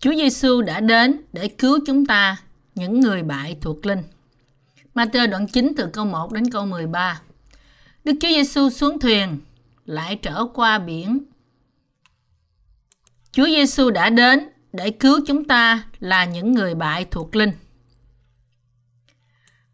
[0.00, 2.36] Chúa Giêsu đã đến để cứu chúng ta,
[2.74, 4.02] những người bại thuộc linh.
[4.94, 7.20] Matthew đoạn 9 từ câu 1 đến câu 13.
[8.04, 9.40] Đức Chúa Giêsu xuống thuyền,
[9.86, 11.18] lại trở qua biển.
[13.32, 17.52] Chúa Giêsu đã đến để cứu chúng ta là những người bại thuộc linh.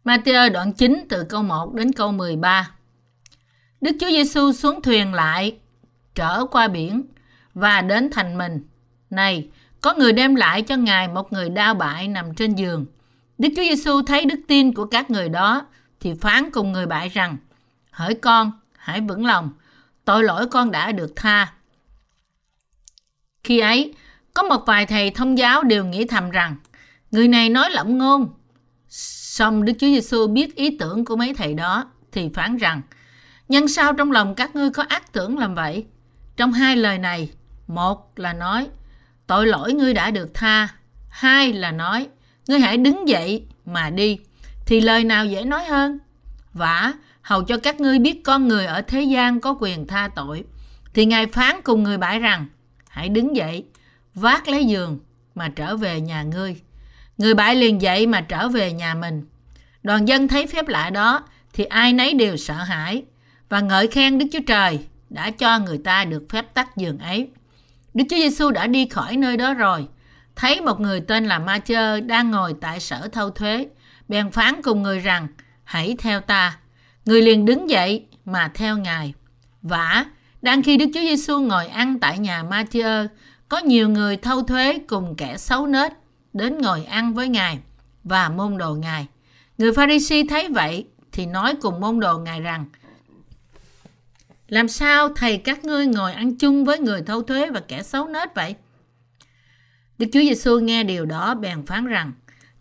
[0.03, 2.71] Matthew đoạn 9 từ câu 1 đến câu 13.
[3.81, 5.57] Đức Chúa Giêsu xuống thuyền lại,
[6.15, 7.03] trở qua biển
[7.53, 8.67] và đến thành mình.
[9.09, 9.49] Này,
[9.81, 12.85] có người đem lại cho Ngài một người đau bại nằm trên giường.
[13.37, 15.65] Đức Chúa Giêsu thấy đức tin của các người đó
[15.99, 17.37] thì phán cùng người bại rằng:
[17.91, 19.49] Hỡi con, hãy vững lòng,
[20.05, 21.53] tội lỗi con đã được tha.
[23.43, 23.93] Khi ấy,
[24.33, 26.55] có một vài thầy thông giáo đều nghĩ thầm rằng
[27.11, 28.33] người này nói lỏng ngôn.
[28.89, 32.81] Xong Đức Chúa Giêsu biết ý tưởng của mấy thầy đó thì phán rằng
[33.49, 35.85] nhân sao trong lòng các ngươi có ác tưởng làm vậy?
[36.37, 37.29] Trong hai lời này,
[37.67, 38.69] một là nói
[39.27, 40.67] tội lỗi ngươi đã được tha,
[41.09, 42.07] hai là nói
[42.47, 44.19] ngươi hãy đứng dậy mà đi.
[44.65, 45.99] Thì lời nào dễ nói hơn?
[46.53, 50.43] Vả, hầu cho các ngươi biết con người ở thế gian có quyền tha tội.
[50.93, 52.45] Thì Ngài phán cùng người bãi rằng,
[52.89, 53.63] hãy đứng dậy,
[54.13, 54.99] vác lấy giường
[55.35, 56.55] mà trở về nhà ngươi.
[57.17, 59.25] Người bãi liền dậy mà trở về nhà mình.
[59.83, 63.03] Đoàn dân thấy phép lạ đó thì ai nấy đều sợ hãi
[63.49, 67.29] và ngợi khen Đức Chúa Trời đã cho người ta được phép tắt giường ấy.
[67.97, 69.87] Đức Chúa Giêsu đã đi khỏi nơi đó rồi,
[70.35, 73.67] thấy một người tên là Ma Chơ đang ngồi tại sở thâu thuế,
[74.07, 75.27] bèn phán cùng người rằng,
[75.63, 76.57] hãy theo ta.
[77.05, 79.13] Người liền đứng dậy mà theo Ngài.
[79.61, 80.05] Vả,
[80.41, 83.07] đang khi Đức Chúa Giêsu ngồi ăn tại nhà Ma Chơ,
[83.49, 85.91] có nhiều người thâu thuế cùng kẻ xấu nết
[86.33, 87.59] đến ngồi ăn với Ngài
[88.03, 89.07] và môn đồ Ngài.
[89.57, 92.65] Người Pharisee thấy vậy thì nói cùng môn đồ Ngài rằng,
[94.47, 98.07] làm sao thầy các ngươi ngồi ăn chung với người thâu thuế và kẻ xấu
[98.07, 98.55] nết vậy?
[99.97, 102.11] Đức Chúa Giêsu nghe điều đó bèn phán rằng,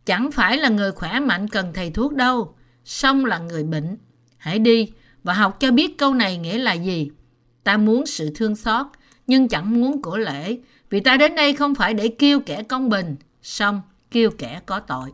[0.04, 2.54] chẳng phải là người khỏe mạnh cần thầy thuốc đâu,
[2.84, 3.96] song là người bệnh.
[4.38, 4.92] Hãy đi
[5.22, 7.10] và học cho biết câu này nghĩa là gì.
[7.64, 8.86] Ta muốn sự thương xót,
[9.26, 10.58] nhưng chẳng muốn của lễ,
[10.90, 14.80] vì ta đến đây không phải để kêu kẻ công bình, song kêu kẻ có
[14.80, 15.12] tội.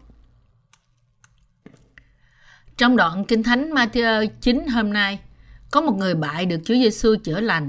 [2.76, 5.18] Trong đoạn Kinh Thánh Matthew 9 hôm nay,
[5.72, 7.68] có một người bại được Chúa Giêsu chữa lành.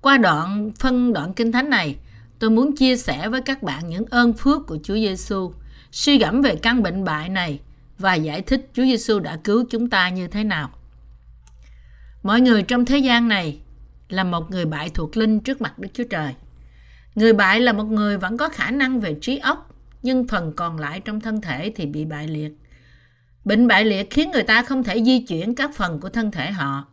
[0.00, 1.96] Qua đoạn phân đoạn Kinh Thánh này,
[2.38, 5.52] tôi muốn chia sẻ với các bạn những ơn phước của Chúa Giêsu,
[5.92, 7.60] suy gẫm về căn bệnh bại này
[7.98, 10.70] và giải thích Chúa Giêsu đã cứu chúng ta như thế nào.
[12.22, 13.58] Mọi người trong thế gian này
[14.08, 16.34] là một người bại thuộc linh trước mặt Đức Chúa Trời.
[17.14, 20.78] Người bại là một người vẫn có khả năng về trí óc, nhưng phần còn
[20.78, 22.52] lại trong thân thể thì bị bại liệt.
[23.44, 26.50] Bệnh bại liệt khiến người ta không thể di chuyển các phần của thân thể
[26.50, 26.91] họ.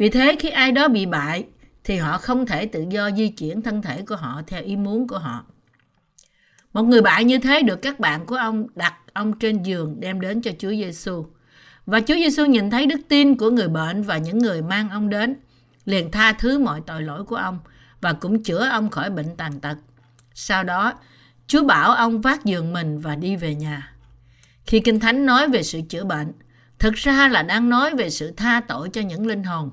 [0.00, 1.46] Vì thế khi ai đó bị bại
[1.84, 5.08] thì họ không thể tự do di chuyển thân thể của họ theo ý muốn
[5.08, 5.44] của họ.
[6.72, 10.20] Một người bại như thế được các bạn của ông đặt ông trên giường đem
[10.20, 11.26] đến cho Chúa Giêsu.
[11.86, 15.08] Và Chúa Giêsu nhìn thấy đức tin của người bệnh và những người mang ông
[15.08, 15.36] đến,
[15.84, 17.58] liền tha thứ mọi tội lỗi của ông
[18.00, 19.76] và cũng chữa ông khỏi bệnh tàn tật.
[20.34, 20.92] Sau đó,
[21.46, 23.92] Chúa bảo ông vác giường mình và đi về nhà.
[24.66, 26.32] Khi Kinh Thánh nói về sự chữa bệnh,
[26.78, 29.70] thực ra là đang nói về sự tha tội cho những linh hồn.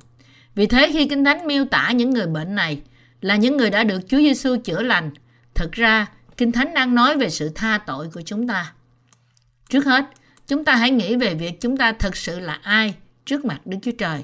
[0.57, 2.81] Vì thế khi Kinh Thánh miêu tả những người bệnh này
[3.21, 5.11] là những người đã được Chúa Giêsu chữa lành,
[5.53, 6.07] thực ra
[6.37, 8.73] Kinh Thánh đang nói về sự tha tội của chúng ta.
[9.69, 10.05] Trước hết,
[10.47, 12.93] chúng ta hãy nghĩ về việc chúng ta thực sự là ai
[13.25, 14.23] trước mặt Đức Chúa Trời.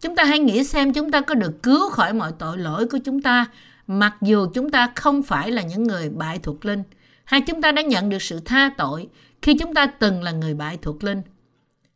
[0.00, 2.98] Chúng ta hãy nghĩ xem chúng ta có được cứu khỏi mọi tội lỗi của
[3.04, 3.46] chúng ta
[3.86, 6.82] mặc dù chúng ta không phải là những người bại thuộc linh
[7.24, 9.08] hay chúng ta đã nhận được sự tha tội
[9.42, 11.22] khi chúng ta từng là người bại thuộc linh.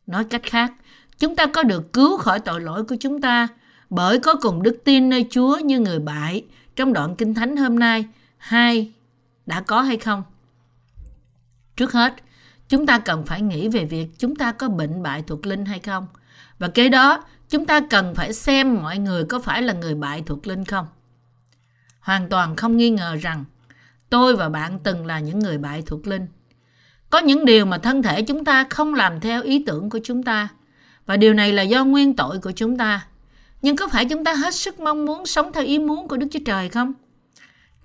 [0.07, 0.73] Nói cách khác,
[1.19, 3.47] chúng ta có được cứu khỏi tội lỗi của chúng ta
[3.89, 6.45] bởi có cùng đức tin nơi Chúa như người bại
[6.75, 8.05] trong đoạn Kinh Thánh hôm nay
[8.37, 8.91] hai
[9.45, 10.23] đã có hay không?
[11.75, 12.13] Trước hết,
[12.69, 15.79] chúng ta cần phải nghĩ về việc chúng ta có bệnh bại thuộc linh hay
[15.79, 16.07] không.
[16.59, 20.23] Và kế đó, chúng ta cần phải xem mọi người có phải là người bại
[20.25, 20.87] thuộc linh không.
[21.99, 23.45] Hoàn toàn không nghi ngờ rằng
[24.09, 26.27] tôi và bạn từng là những người bại thuộc linh.
[27.09, 30.23] Có những điều mà thân thể chúng ta không làm theo ý tưởng của chúng
[30.23, 30.47] ta.
[31.05, 33.07] Và điều này là do nguyên tội của chúng ta.
[33.61, 36.27] Nhưng có phải chúng ta hết sức mong muốn sống theo ý muốn của Đức
[36.31, 36.93] Chúa Trời không?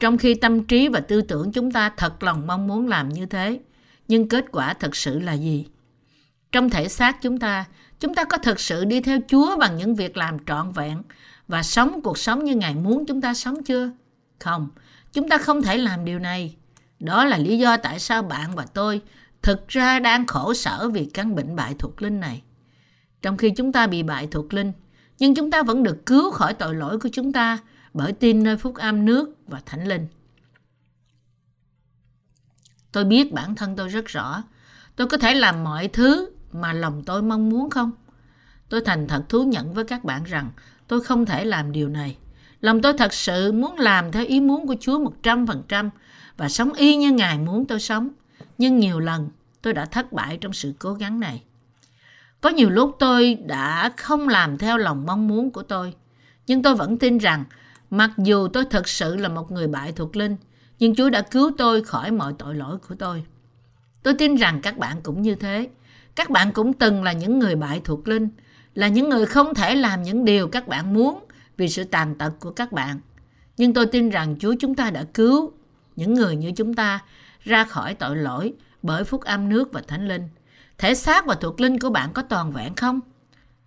[0.01, 3.27] Trong khi tâm trí và tư tưởng chúng ta thật lòng mong muốn làm như
[3.27, 3.61] thế,
[4.09, 5.67] nhưng kết quả thật sự là gì?
[6.53, 7.65] Trong thể xác chúng ta,
[8.01, 11.03] chúng ta có thực sự đi theo Chúa bằng những việc làm trọn vẹn
[11.49, 13.91] và sống cuộc sống như Ngài muốn chúng ta sống chưa?
[14.39, 14.69] Không,
[15.13, 16.57] chúng ta không thể làm điều này.
[17.01, 19.01] Đó là lý do tại sao bạn và tôi
[19.43, 22.43] thực ra đang khổ sở vì căn bệnh bại thuộc linh này.
[23.23, 24.73] Trong khi chúng ta bị bại thuộc linh,
[25.25, 27.59] nhưng chúng ta vẫn được cứu khỏi tội lỗi của chúng ta
[27.95, 30.07] bởi tin nơi phúc âm nước và thánh linh.
[32.93, 34.43] Tôi biết bản thân tôi rất rõ.
[34.97, 37.93] Tôi có thể làm mọi thứ mà lòng tôi mong muốn không?
[38.69, 40.51] Tôi thành thật thú nhận với các bạn rằng
[40.89, 42.17] tôi không thể làm điều này.
[42.61, 45.91] Lòng tôi thật sự muốn làm theo ý muốn của Chúa 100%
[46.37, 48.09] và sống y như Ngài muốn tôi sống.
[48.59, 49.29] Nhưng nhiều lần
[49.63, 51.43] tôi đã thất bại trong sự cố gắng này.
[52.45, 55.95] Có nhiều lúc tôi đã không làm theo lòng mong muốn của tôi.
[56.47, 57.45] Nhưng tôi vẫn tin rằng
[57.91, 60.37] mặc dù tôi thật sự là một người bại thuộc linh,
[60.79, 63.25] nhưng Chúa đã cứu tôi khỏi mọi tội lỗi của tôi.
[64.03, 65.69] Tôi tin rằng các bạn cũng như thế.
[66.15, 68.29] Các bạn cũng từng là những người bại thuộc linh,
[68.75, 71.25] là những người không thể làm những điều các bạn muốn
[71.57, 73.01] vì sự tàn tật của các bạn.
[73.57, 75.53] Nhưng tôi tin rằng Chúa chúng ta đã cứu
[75.97, 77.01] những người như chúng ta
[77.41, 78.53] ra khỏi tội lỗi
[78.83, 80.29] bởi phúc âm nước và thánh linh.
[80.79, 83.01] Thể xác và thuộc linh của bạn có toàn vẹn không?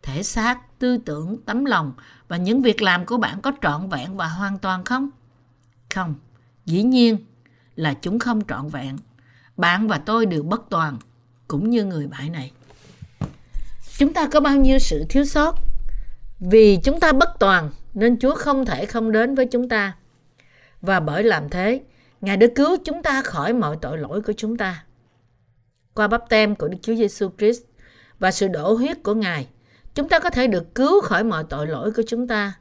[0.01, 1.94] Thể xác, tư tưởng, tấm lòng
[2.27, 5.09] và những việc làm của bạn có trọn vẹn và hoàn toàn không?
[5.95, 6.15] Không,
[6.65, 7.18] dĩ nhiên
[7.75, 8.98] là chúng không trọn vẹn.
[9.57, 10.98] Bạn và tôi đều bất toàn,
[11.48, 12.51] cũng như người bại này.
[13.98, 15.56] Chúng ta có bao nhiêu sự thiếu sót?
[16.39, 19.95] Vì chúng ta bất toàn nên Chúa không thể không đến với chúng ta.
[20.81, 21.81] Và bởi làm thế,
[22.21, 24.83] Ngài đã cứu chúng ta khỏi mọi tội lỗi của chúng ta.
[25.98, 27.62] Qua bắp tem của Đức Chúa Giêsu Christ
[28.20, 29.48] và sự đổ huyết của Ngài,
[29.96, 32.54] chúng ta có thể được cứu khỏi mọi tội lỗi của chúng ta.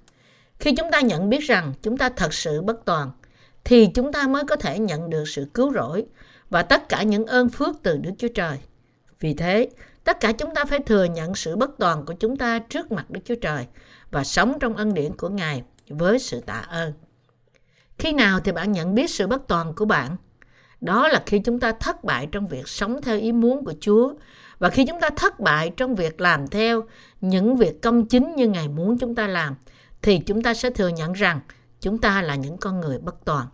[0.58, 3.10] Khi chúng ta nhận biết rằng chúng ta thật sự bất toàn,
[3.64, 6.06] thì chúng ta mới có thể nhận được sự cứu rỗi
[6.50, 8.58] và tất cả những ơn phước từ Đức Chúa Trời.
[9.20, 9.68] Vì thế,
[10.04, 13.10] tất cả chúng ta phải thừa nhận sự bất toàn của chúng ta trước mặt
[13.10, 13.66] Đức Chúa Trời
[14.10, 16.92] và sống trong ân điển của Ngài với sự tạ ơn.
[17.98, 20.16] Khi nào thì bạn nhận biết sự bất toàn của bạn?
[20.86, 24.14] Đó là khi chúng ta thất bại trong việc sống theo ý muốn của Chúa
[24.58, 26.84] và khi chúng ta thất bại trong việc làm theo
[27.20, 29.54] những việc công chính như Ngài muốn chúng ta làm
[30.02, 31.40] thì chúng ta sẽ thừa nhận rằng
[31.80, 33.46] chúng ta là những con người bất toàn.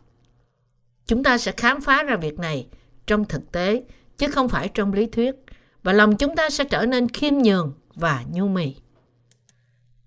[1.06, 2.66] Chúng ta sẽ khám phá ra việc này
[3.06, 3.82] trong thực tế
[4.18, 5.34] chứ không phải trong lý thuyết
[5.82, 8.74] và lòng chúng ta sẽ trở nên khiêm nhường và nhu mì.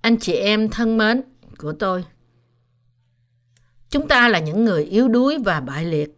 [0.02, 1.22] Anh chị em thân mến
[1.58, 2.06] của tôi,
[3.90, 6.15] chúng ta là những người yếu đuối và bại liệt.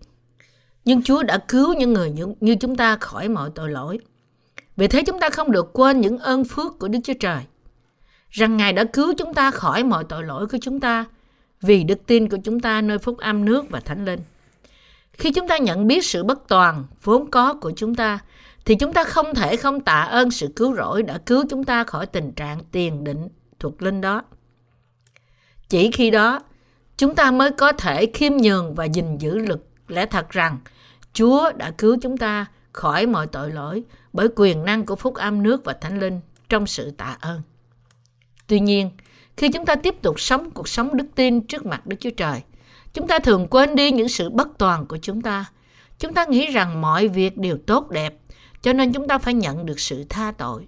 [0.88, 4.00] Nhưng Chúa đã cứu những người như, như chúng ta khỏi mọi tội lỗi.
[4.78, 7.44] Vì thế chúng ta không được quên những ơn phước của Đức Chúa Trời.
[8.30, 11.06] Rằng Ngài đã cứu chúng ta khỏi mọi tội lỗi của chúng ta
[11.62, 14.20] vì đức tin của chúng ta nơi phúc âm nước và thánh linh.
[15.14, 18.20] Khi chúng ta nhận biết sự bất toàn vốn có của chúng ta,
[18.66, 21.84] thì chúng ta không thể không tạ ơn sự cứu rỗi đã cứu chúng ta
[21.84, 23.28] khỏi tình trạng tiền định
[23.60, 24.22] thuộc linh đó.
[25.70, 26.40] Chỉ khi đó,
[26.98, 30.58] chúng ta mới có thể khiêm nhường và gìn giữ lực lẽ thật rằng
[31.18, 33.84] Chúa đã cứu chúng ta khỏi mọi tội lỗi
[34.14, 36.20] bởi quyền năng của phúc âm nước và thánh linh
[36.50, 37.42] trong sự tạ ơn.
[38.48, 38.90] Tuy nhiên,
[39.38, 42.42] khi chúng ta tiếp tục sống cuộc sống đức tin trước mặt Đức Chúa Trời,
[42.94, 45.46] chúng ta thường quên đi những sự bất toàn của chúng ta.
[46.00, 48.18] Chúng ta nghĩ rằng mọi việc đều tốt đẹp,
[48.62, 50.68] cho nên chúng ta phải nhận được sự tha tội.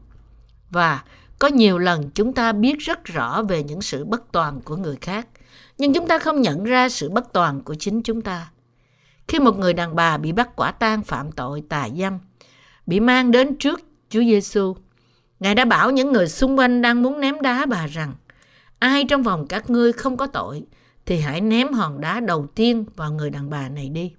[0.70, 1.04] Và
[1.40, 4.98] có nhiều lần chúng ta biết rất rõ về những sự bất toàn của người
[5.02, 5.28] khác,
[5.78, 8.50] nhưng chúng ta không nhận ra sự bất toàn của chính chúng ta.
[9.30, 12.20] Khi một người đàn bà bị bắt quả tang phạm tội tà dâm,
[12.86, 14.76] bị mang đến trước Chúa Giêsu,
[15.40, 18.14] Ngài đã bảo những người xung quanh đang muốn ném đá bà rằng
[18.80, 20.64] ai trong vòng các ngươi không có tội
[21.06, 24.14] thì hãy ném hòn đá đầu tiên vào người đàn bà này đi.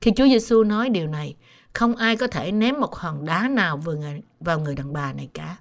[0.00, 1.36] Khi Chúa Giêsu nói điều này,
[1.72, 5.12] không ai có thể ném một hòn đá nào vào người, vào người đàn bà
[5.12, 5.56] này cả.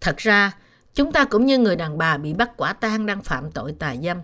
[0.00, 0.52] Thật ra,
[0.94, 3.96] chúng ta cũng như người đàn bà bị bắt quả tang đang phạm tội tà
[3.96, 4.18] dâm.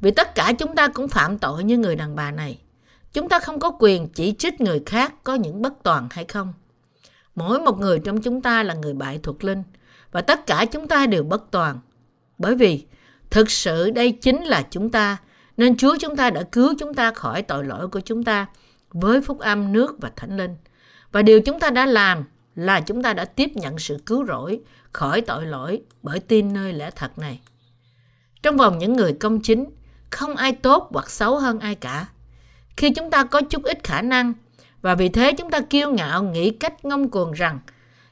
[0.00, 2.58] Vì tất cả chúng ta cũng phạm tội như người đàn bà này.
[3.12, 6.52] Chúng ta không có quyền chỉ trích người khác có những bất toàn hay không.
[7.34, 9.62] Mỗi một người trong chúng ta là người bại thuộc linh
[10.12, 11.80] và tất cả chúng ta đều bất toàn.
[12.38, 12.86] Bởi vì
[13.30, 15.16] thực sự đây chính là chúng ta
[15.56, 18.46] nên Chúa chúng ta đã cứu chúng ta khỏi tội lỗi của chúng ta
[18.90, 20.56] với phúc âm nước và thánh linh.
[21.12, 24.60] Và điều chúng ta đã làm là chúng ta đã tiếp nhận sự cứu rỗi
[24.92, 27.40] khỏi tội lỗi bởi tin nơi lẽ thật này.
[28.42, 29.64] Trong vòng những người công chính,
[30.10, 32.06] không ai tốt hoặc xấu hơn ai cả.
[32.76, 34.32] Khi chúng ta có chút ít khả năng
[34.82, 37.60] và vì thế chúng ta kiêu ngạo nghĩ cách ngông cuồng rằng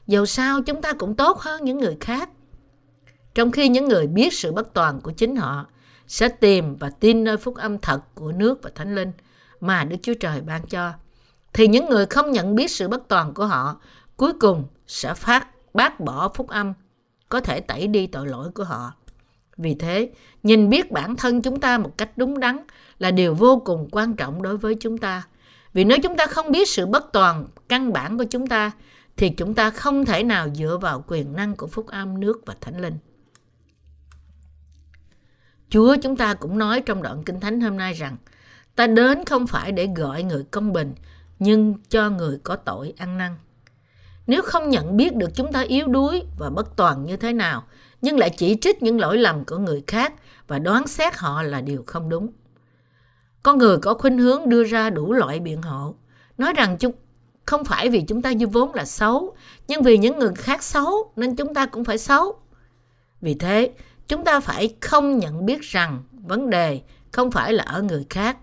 [0.07, 2.29] dầu sao chúng ta cũng tốt hơn những người khác.
[3.35, 5.65] Trong khi những người biết sự bất toàn của chính họ
[6.07, 9.11] sẽ tìm và tin nơi phúc âm thật của nước và thánh linh
[9.61, 10.93] mà Đức Chúa Trời ban cho,
[11.53, 13.81] thì những người không nhận biết sự bất toàn của họ
[14.17, 16.73] cuối cùng sẽ phát bác bỏ phúc âm,
[17.29, 18.93] có thể tẩy đi tội lỗi của họ.
[19.59, 20.09] Vì thế,
[20.43, 22.57] nhìn biết bản thân chúng ta một cách đúng đắn
[22.99, 25.23] là điều vô cùng quan trọng đối với chúng ta.
[25.73, 28.71] Vì nếu chúng ta không biết sự bất toàn căn bản của chúng ta,
[29.17, 32.55] thì chúng ta không thể nào dựa vào quyền năng của phúc âm nước và
[32.61, 32.97] thánh linh.
[35.69, 38.17] Chúa chúng ta cũng nói trong đoạn Kinh Thánh hôm nay rằng
[38.79, 40.93] Ta đến không phải để gọi người công bình,
[41.39, 43.35] nhưng cho người có tội ăn năn.
[44.27, 47.63] Nếu không nhận biết được chúng ta yếu đuối và bất toàn như thế nào,
[48.01, 50.13] nhưng lại chỉ trích những lỗi lầm của người khác
[50.47, 52.29] và đoán xét họ là điều không đúng.
[53.43, 55.95] Con người có khuynh hướng đưa ra đủ loại biện hộ,
[56.37, 56.91] nói rằng chúng
[57.45, 59.35] không phải vì chúng ta như vốn là xấu,
[59.67, 62.39] nhưng vì những người khác xấu nên chúng ta cũng phải xấu.
[63.21, 63.71] Vì thế,
[64.07, 68.37] chúng ta phải không nhận biết rằng vấn đề không phải là ở người khác.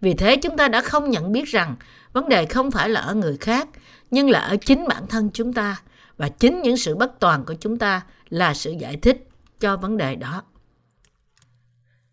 [0.00, 1.76] Vì thế chúng ta đã không nhận biết rằng
[2.12, 3.68] vấn đề không phải là ở người khác,
[4.10, 5.82] nhưng là ở chính bản thân chúng ta
[6.16, 9.28] và chính những sự bất toàn của chúng ta là sự giải thích
[9.60, 10.42] cho vấn đề đó.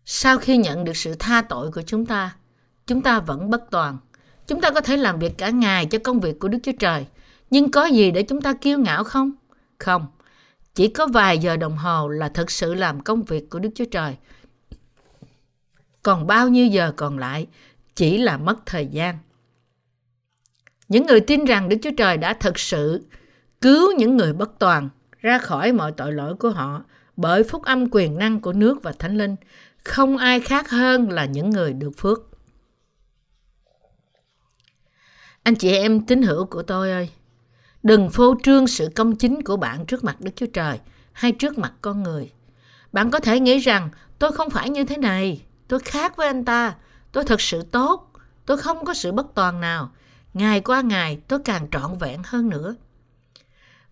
[0.04, 2.36] Sau khi nhận được sự tha tội của chúng ta,
[2.86, 3.98] chúng ta vẫn bất toàn.
[4.46, 7.06] Chúng ta có thể làm việc cả ngày cho công việc của Đức Chúa Trời,
[7.50, 9.32] nhưng có gì để chúng ta kiêu ngạo không?
[9.78, 10.06] Không,
[10.74, 13.84] chỉ có vài giờ đồng hồ là thực sự làm công việc của Đức Chúa
[13.84, 14.16] Trời.
[16.02, 17.46] Còn bao nhiêu giờ còn lại
[17.94, 19.18] chỉ là mất thời gian.
[20.88, 23.06] Những người tin rằng Đức Chúa Trời đã thực sự
[23.62, 24.88] cứu những người bất toàn
[25.20, 26.82] ra khỏi mọi tội lỗi của họ
[27.16, 29.36] bởi phúc âm quyền năng của nước và thánh linh,
[29.84, 32.20] không ai khác hơn là những người được phước.
[35.42, 37.10] Anh chị em tín hữu của tôi ơi,
[37.82, 40.78] đừng phô trương sự công chính của bạn trước mặt Đức Chúa Trời
[41.12, 42.32] hay trước mặt con người.
[42.92, 46.44] Bạn có thể nghĩ rằng tôi không phải như thế này, tôi khác với anh
[46.44, 46.74] ta,
[47.12, 48.12] tôi thật sự tốt,
[48.46, 49.92] tôi không có sự bất toàn nào.
[50.34, 52.74] Ngày qua ngày tôi càng trọn vẹn hơn nữa.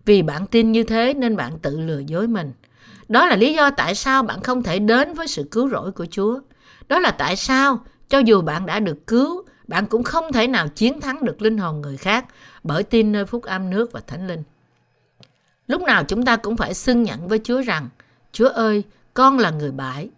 [0.05, 2.51] Vì bạn tin như thế nên bạn tự lừa dối mình.
[3.07, 6.05] Đó là lý do tại sao bạn không thể đến với sự cứu rỗi của
[6.11, 6.39] Chúa.
[6.87, 7.79] Đó là tại sao
[8.09, 11.57] cho dù bạn đã được cứu, bạn cũng không thể nào chiến thắng được linh
[11.57, 12.25] hồn người khác
[12.63, 14.43] bởi tin nơi phúc âm nước và thánh linh.
[15.67, 17.89] Lúc nào chúng ta cũng phải xưng nhận với Chúa rằng,
[18.31, 20.09] Chúa ơi, con là người bại.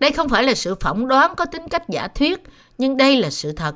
[0.00, 2.42] Đây không phải là sự phỏng đoán có tính cách giả thuyết,
[2.78, 3.74] nhưng đây là sự thật.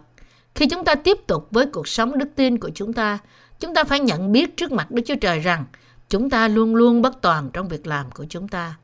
[0.55, 3.19] Khi chúng ta tiếp tục với cuộc sống đức tin của chúng ta,
[3.61, 5.65] chúng ta phải nhận biết trước mặt Đức Chúa Trời rằng
[6.09, 8.77] chúng ta luôn luôn bất toàn trong việc làm của chúng ta.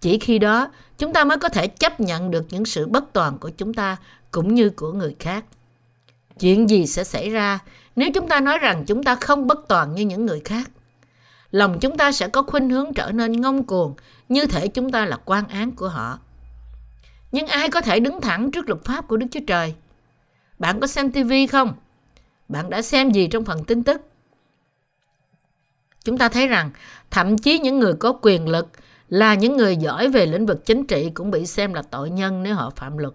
[0.00, 3.38] Chỉ khi đó, chúng ta mới có thể chấp nhận được những sự bất toàn
[3.38, 3.96] của chúng ta
[4.30, 5.44] cũng như của người khác.
[6.40, 7.58] Chuyện gì sẽ xảy ra
[7.96, 10.70] nếu chúng ta nói rằng chúng ta không bất toàn như những người khác?
[11.50, 13.94] Lòng chúng ta sẽ có khuynh hướng trở nên ngông cuồng,
[14.28, 16.18] như thể chúng ta là quan án của họ.
[17.32, 19.74] Nhưng ai có thể đứng thẳng trước luật pháp của Đức Chúa Trời?
[20.58, 21.74] Bạn có xem TV không?
[22.50, 24.00] Bạn đã xem gì trong phần tin tức?
[26.04, 26.70] Chúng ta thấy rằng
[27.10, 28.68] thậm chí những người có quyền lực
[29.08, 32.42] là những người giỏi về lĩnh vực chính trị cũng bị xem là tội nhân
[32.42, 33.14] nếu họ phạm luật.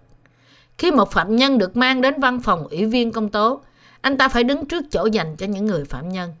[0.78, 3.60] Khi một phạm nhân được mang đến văn phòng ủy viên công tố,
[4.00, 6.34] anh ta phải đứng trước chỗ dành cho những người phạm nhân.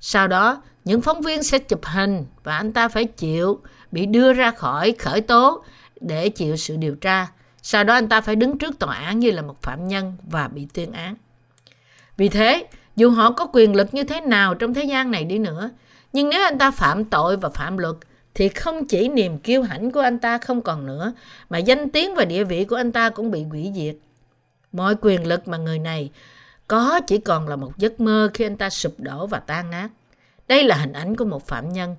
[0.00, 3.60] Sau đó, những phóng viên sẽ chụp hình và anh ta phải chịu
[3.92, 5.64] bị đưa ra khỏi khởi tố
[6.00, 7.26] để chịu sự điều tra.
[7.62, 10.48] Sau đó anh ta phải đứng trước tòa án như là một phạm nhân và
[10.48, 11.14] bị tuyên án.
[12.16, 15.38] Vì thế, dù họ có quyền lực như thế nào trong thế gian này đi
[15.38, 15.70] nữa,
[16.12, 17.96] nhưng nếu anh ta phạm tội và phạm luật,
[18.34, 21.12] thì không chỉ niềm kiêu hãnh của anh ta không còn nữa,
[21.50, 23.96] mà danh tiếng và địa vị của anh ta cũng bị hủy diệt.
[24.72, 26.10] Mọi quyền lực mà người này
[26.68, 29.88] có chỉ còn là một giấc mơ khi anh ta sụp đổ và tan nát.
[30.48, 31.96] Đây là hình ảnh của một phạm nhân.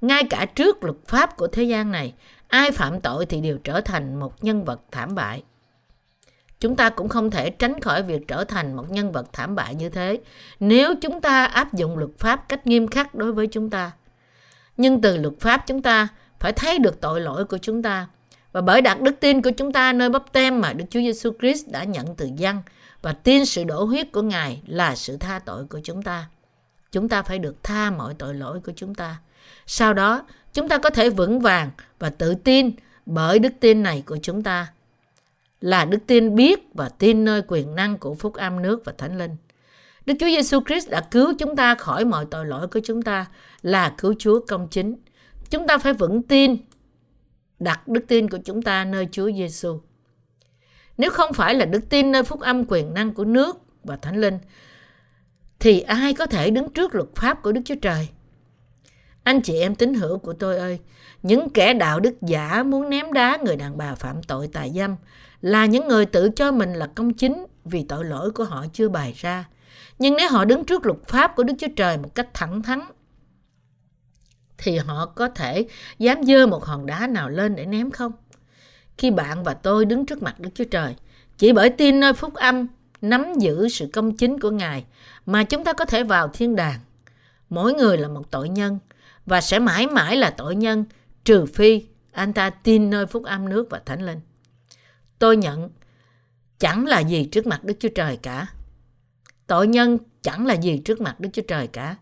[0.00, 2.14] Ngay cả trước luật pháp của thế gian này,
[2.48, 5.42] ai phạm tội thì đều trở thành một nhân vật thảm bại.
[6.60, 9.74] Chúng ta cũng không thể tránh khỏi việc trở thành một nhân vật thảm bại
[9.74, 10.18] như thế
[10.60, 13.90] nếu chúng ta áp dụng luật pháp cách nghiêm khắc đối với chúng ta.
[14.76, 16.08] Nhưng từ luật pháp chúng ta
[16.40, 18.06] phải thấy được tội lỗi của chúng ta.
[18.52, 21.32] Và bởi đặt đức tin của chúng ta nơi bắp tem mà Đức Chúa Giêsu
[21.40, 22.56] Christ đã nhận từ dân
[23.02, 26.26] và tin sự đổ huyết của Ngài là sự tha tội của chúng ta.
[26.92, 29.16] Chúng ta phải được tha mọi tội lỗi của chúng ta.
[29.66, 30.22] Sau đó,
[30.52, 32.70] chúng ta có thể vững vàng và tự tin
[33.06, 34.66] bởi đức tin này của chúng ta
[35.60, 39.18] là đức tin biết và tin nơi quyền năng của phúc âm nước và thánh
[39.18, 39.36] linh.
[40.06, 43.26] Đức Chúa Giêsu Christ đã cứu chúng ta khỏi mọi tội lỗi của chúng ta
[43.62, 44.96] là cứu Chúa công chính.
[45.50, 46.56] Chúng ta phải vững tin,
[47.58, 49.80] đặt đức tin của chúng ta nơi Chúa Giêsu.
[50.98, 54.20] Nếu không phải là đức tin nơi phúc âm quyền năng của nước và thánh
[54.20, 54.38] linh,
[55.58, 58.08] thì ai có thể đứng trước luật pháp của Đức Chúa Trời?
[59.22, 60.78] Anh chị em tín hữu của tôi ơi,
[61.22, 64.96] những kẻ đạo đức giả muốn ném đá người đàn bà phạm tội tà dâm
[65.42, 68.88] là những người tự cho mình là công chính vì tội lỗi của họ chưa
[68.88, 69.48] bày ra.
[69.98, 72.80] Nhưng nếu họ đứng trước luật pháp của Đức Chúa Trời một cách thẳng thắn,
[74.58, 75.66] thì họ có thể
[75.98, 78.12] dám dơ một hòn đá nào lên để ném không?
[78.98, 80.94] Khi bạn và tôi đứng trước mặt Đức Chúa Trời,
[81.38, 82.66] chỉ bởi tin nơi phúc âm,
[83.00, 84.84] nắm giữ sự công chính của Ngài
[85.26, 86.80] mà chúng ta có thể vào thiên đàng.
[87.48, 88.78] Mỗi người là một tội nhân
[89.26, 90.84] và sẽ mãi mãi là tội nhân
[91.24, 94.20] trừ phi anh ta tin nơi phúc âm nước và thánh linh.
[95.18, 95.70] Tôi nhận
[96.58, 98.46] chẳng là gì trước mặt Đức Chúa Trời cả.
[99.46, 101.96] Tội nhân chẳng là gì trước mặt Đức Chúa Trời cả.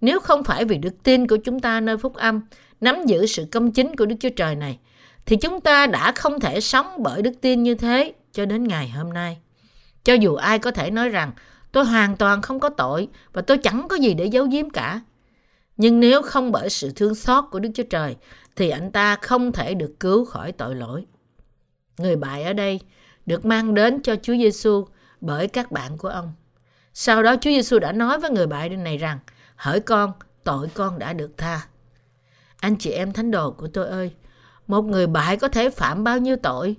[0.00, 2.40] Nếu không phải vì đức tin của chúng ta nơi phúc âm,
[2.80, 4.78] nắm giữ sự công chính của Đức Chúa Trời này,
[5.26, 8.88] thì chúng ta đã không thể sống bởi đức tin như thế cho đến ngày
[8.88, 9.38] hôm nay.
[10.04, 11.32] Cho dù ai có thể nói rằng
[11.72, 15.00] tôi hoàn toàn không có tội và tôi chẳng có gì để giấu giếm cả.
[15.76, 18.16] Nhưng nếu không bởi sự thương xót của Đức Chúa Trời
[18.56, 21.04] thì anh ta không thể được cứu khỏi tội lỗi.
[21.98, 22.80] Người bại ở đây
[23.26, 24.86] được mang đến cho Chúa Giêsu
[25.20, 26.32] bởi các bạn của ông.
[26.94, 29.18] Sau đó Chúa Giêsu đã nói với người bại này rằng
[29.56, 30.12] Hỡi con,
[30.44, 31.60] tội con đã được tha.
[32.60, 34.10] Anh chị em thánh đồ của tôi ơi,
[34.66, 36.76] một người bại có thể phạm bao nhiêu tội?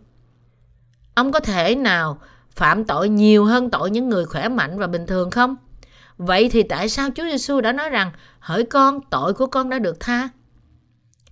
[1.15, 2.19] Ông có thể nào
[2.51, 5.55] phạm tội nhiều hơn tội những người khỏe mạnh và bình thường không?
[6.17, 9.79] Vậy thì tại sao Chúa Giêsu đã nói rằng hỡi con, tội của con đã
[9.79, 10.29] được tha?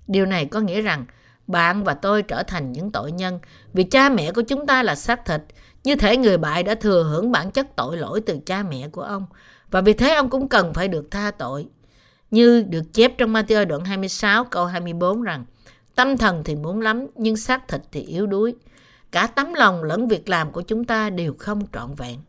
[0.07, 1.05] Điều này có nghĩa rằng
[1.51, 3.39] bạn và tôi trở thành những tội nhân
[3.73, 5.41] vì cha mẹ của chúng ta là xác thịt.
[5.83, 9.01] Như thể người bại đã thừa hưởng bản chất tội lỗi từ cha mẹ của
[9.01, 9.25] ông.
[9.71, 11.67] Và vì thế ông cũng cần phải được tha tội.
[12.31, 15.45] Như được chép trong Matthew đoạn 26 câu 24 rằng
[15.95, 18.55] Tâm thần thì muốn lắm nhưng xác thịt thì yếu đuối.
[19.11, 22.19] Cả tấm lòng lẫn việc làm của chúng ta đều không trọn vẹn.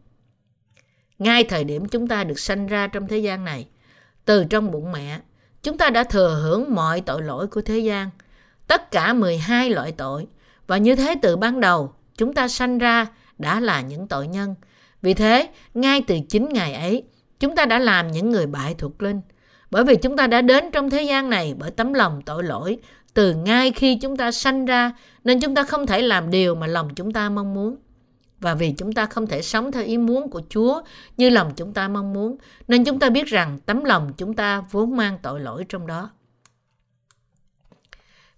[1.18, 3.68] Ngay thời điểm chúng ta được sanh ra trong thế gian này,
[4.24, 5.20] từ trong bụng mẹ,
[5.62, 8.10] chúng ta đã thừa hưởng mọi tội lỗi của thế gian,
[8.72, 10.26] tất cả 12 loại tội.
[10.66, 13.06] Và như thế từ ban đầu, chúng ta sanh ra
[13.38, 14.54] đã là những tội nhân.
[15.02, 17.02] Vì thế, ngay từ chính ngày ấy,
[17.40, 19.20] chúng ta đã làm những người bại thuộc linh.
[19.70, 22.78] Bởi vì chúng ta đã đến trong thế gian này bởi tấm lòng tội lỗi
[23.14, 24.92] từ ngay khi chúng ta sanh ra
[25.24, 27.76] nên chúng ta không thể làm điều mà lòng chúng ta mong muốn.
[28.40, 30.82] Và vì chúng ta không thể sống theo ý muốn của Chúa
[31.16, 32.36] như lòng chúng ta mong muốn,
[32.68, 36.10] nên chúng ta biết rằng tấm lòng chúng ta vốn mang tội lỗi trong đó.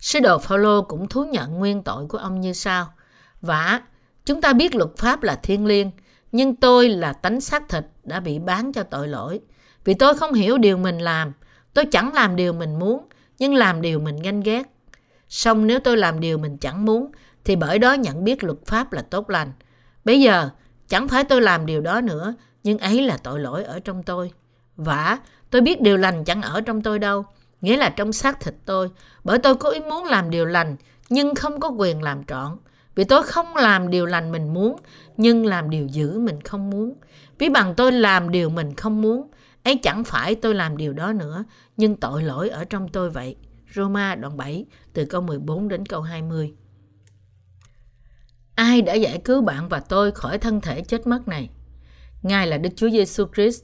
[0.05, 2.93] Sứ đồ Phaolô cũng thú nhận nguyên tội của ông như sau:
[3.41, 3.81] Vả,
[4.25, 5.91] chúng ta biết luật pháp là thiên liêng,
[6.33, 9.41] nhưng tôi là tánh xác thịt đã bị bán cho tội lỗi.
[9.85, 11.33] Vì tôi không hiểu điều mình làm,
[11.75, 14.63] tôi chẳng làm điều mình muốn, nhưng làm điều mình ganh ghét.
[15.29, 17.11] Song nếu tôi làm điều mình chẳng muốn,
[17.45, 19.53] thì bởi đó nhận biết luật pháp là tốt lành.
[20.05, 20.51] Bây giờ,
[20.89, 24.31] chẳng phải tôi làm điều đó nữa, nhưng ấy là tội lỗi ở trong tôi.
[24.77, 25.19] Vả,
[25.51, 27.25] tôi biết điều lành chẳng ở trong tôi đâu,
[27.65, 28.91] nghĩa là trong xác thịt tôi,
[29.25, 30.77] bởi tôi có ý muốn làm điều lành,
[31.09, 32.57] nhưng không có quyền làm trọn.
[32.95, 34.77] Vì tôi không làm điều lành mình muốn,
[35.17, 36.95] nhưng làm điều dữ mình không muốn.
[37.39, 39.31] Vì bằng tôi làm điều mình không muốn,
[39.63, 41.45] ấy chẳng phải tôi làm điều đó nữa,
[41.77, 43.37] nhưng tội lỗi ở trong tôi vậy.
[43.75, 46.55] Roma đoạn 7 từ câu 14 đến câu 20.
[48.55, 51.51] Ai đã giải cứu bạn và tôi khỏi thân thể chết mất này?
[52.23, 53.63] Ngài là Đức Chúa Giêsu Christ.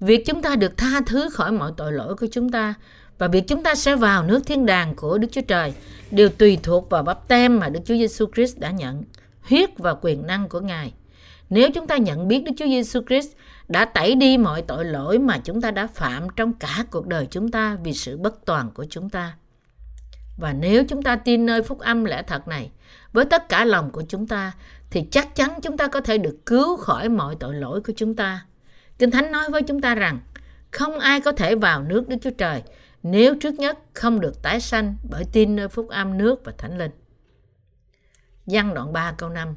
[0.00, 2.74] Việc chúng ta được tha thứ khỏi mọi tội lỗi của chúng ta
[3.20, 5.72] và việc chúng ta sẽ vào nước thiên đàng của Đức Chúa Trời
[6.10, 9.02] đều tùy thuộc vào bắp tem mà Đức Chúa Giêsu Christ đã nhận,
[9.42, 10.92] huyết và quyền năng của Ngài.
[11.50, 13.28] Nếu chúng ta nhận biết Đức Chúa Giêsu Christ
[13.68, 17.26] đã tẩy đi mọi tội lỗi mà chúng ta đã phạm trong cả cuộc đời
[17.30, 19.34] chúng ta vì sự bất toàn của chúng ta.
[20.38, 22.70] Và nếu chúng ta tin nơi phúc âm lẽ thật này
[23.12, 24.52] với tất cả lòng của chúng ta
[24.90, 28.14] thì chắc chắn chúng ta có thể được cứu khỏi mọi tội lỗi của chúng
[28.14, 28.44] ta.
[28.98, 30.18] Kinh Thánh nói với chúng ta rằng
[30.70, 32.62] không ai có thể vào nước Đức Chúa Trời
[33.02, 36.78] nếu trước nhất không được tái sanh bởi tin nơi phúc âm nước và thánh
[36.78, 36.90] linh.
[38.46, 39.54] Văn đoạn 3 câu 5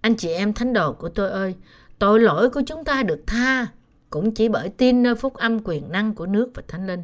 [0.00, 1.54] Anh chị em thánh đồ của tôi ơi,
[1.98, 3.66] tội lỗi của chúng ta được tha
[4.10, 7.02] cũng chỉ bởi tin nơi phúc âm quyền năng của nước và thánh linh.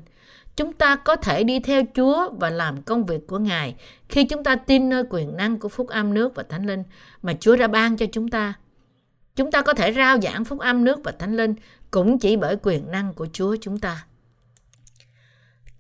[0.56, 3.74] Chúng ta có thể đi theo Chúa và làm công việc của Ngài
[4.08, 6.82] khi chúng ta tin nơi quyền năng của phúc âm nước và thánh linh
[7.22, 8.54] mà Chúa đã ban cho chúng ta.
[9.36, 11.54] Chúng ta có thể rao giảng phúc âm nước và thánh linh
[11.90, 14.04] cũng chỉ bởi quyền năng của Chúa chúng ta.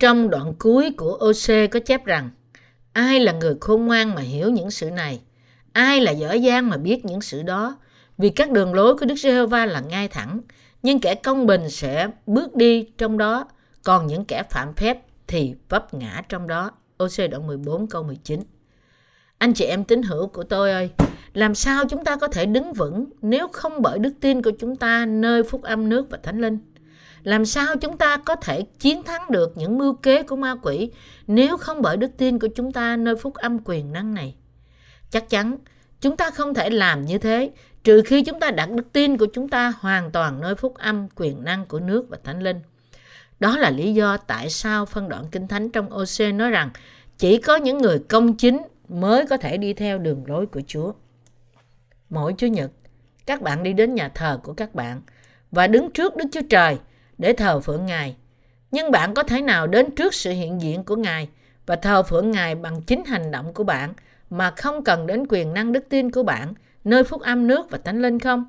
[0.00, 2.30] Trong đoạn cuối của OC có chép rằng
[2.92, 5.20] Ai là người khôn ngoan mà hiểu những sự này?
[5.72, 7.78] Ai là dở dang mà biết những sự đó?
[8.18, 10.40] Vì các đường lối của Đức Giê-hô-va là ngay thẳng,
[10.82, 13.48] nhưng kẻ công bình sẽ bước đi trong đó,
[13.84, 16.70] còn những kẻ phạm phép thì vấp ngã trong đó.
[17.02, 18.40] OC đoạn 14 câu 19
[19.38, 20.90] Anh chị em tín hữu của tôi ơi,
[21.34, 24.76] làm sao chúng ta có thể đứng vững nếu không bởi đức tin của chúng
[24.76, 26.58] ta nơi phúc âm nước và thánh linh?
[27.22, 30.90] Làm sao chúng ta có thể chiến thắng được những mưu kế của ma quỷ
[31.26, 34.34] nếu không bởi đức tin của chúng ta nơi phúc âm quyền năng này?
[35.10, 35.58] Chắc chắn
[36.00, 37.50] chúng ta không thể làm như thế
[37.84, 41.08] trừ khi chúng ta đặt đức tin của chúng ta hoàn toàn nơi phúc âm
[41.16, 42.60] quyền năng của nước và thánh linh.
[43.40, 46.70] Đó là lý do tại sao phân đoạn kinh thánh trong OC nói rằng
[47.18, 50.92] chỉ có những người công chính mới có thể đi theo đường lối của Chúa.
[52.10, 52.70] Mỗi Chủ nhật,
[53.26, 55.00] các bạn đi đến nhà thờ của các bạn
[55.50, 56.78] và đứng trước Đức Chúa Trời
[57.20, 58.16] để thờ phượng Ngài.
[58.70, 61.28] Nhưng bạn có thể nào đến trước sự hiện diện của Ngài
[61.66, 63.92] và thờ phượng Ngài bằng chính hành động của bạn
[64.30, 66.54] mà không cần đến quyền năng đức tin của bạn
[66.84, 68.44] nơi phúc âm nước và thánh linh không?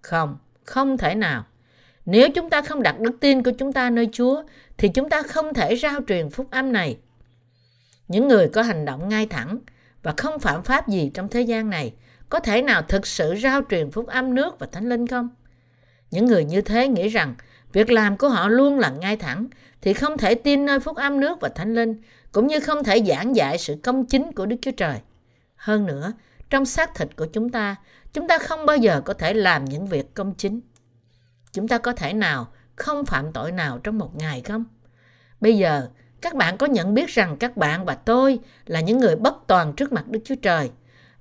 [0.00, 1.44] Không, không thể nào.
[2.06, 4.42] Nếu chúng ta không đặt đức tin của chúng ta nơi Chúa,
[4.76, 6.98] thì chúng ta không thể rao truyền phúc âm này.
[8.08, 9.58] Những người có hành động ngay thẳng
[10.02, 11.92] và không phạm pháp gì trong thế gian này
[12.28, 15.28] có thể nào thực sự rao truyền phúc âm nước và thánh linh không?
[16.10, 17.34] Những người như thế nghĩ rằng
[17.74, 19.46] việc làm của họ luôn là ngay thẳng
[19.80, 21.94] thì không thể tin nơi phúc âm nước và thánh linh
[22.32, 24.98] cũng như không thể giảng dạy sự công chính của Đức Chúa Trời.
[25.56, 26.12] Hơn nữa,
[26.50, 27.76] trong xác thịt của chúng ta,
[28.12, 30.60] chúng ta không bao giờ có thể làm những việc công chính.
[31.52, 34.64] Chúng ta có thể nào không phạm tội nào trong một ngày không?
[35.40, 35.88] Bây giờ,
[36.20, 39.72] các bạn có nhận biết rằng các bạn và tôi là những người bất toàn
[39.72, 40.70] trước mặt Đức Chúa Trời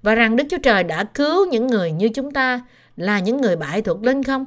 [0.02, 2.62] và rằng Đức Chúa Trời đã cứu những người như chúng ta
[2.98, 4.46] là những người bại thuộc linh không?